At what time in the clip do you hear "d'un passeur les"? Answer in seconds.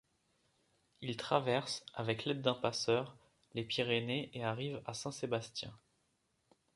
2.41-3.63